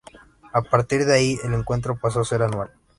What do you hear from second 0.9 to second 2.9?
de ahí, el encuentro pasó a ser anual.